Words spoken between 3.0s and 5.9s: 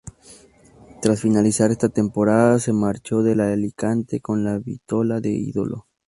del Alicante con la vitola de ídolo.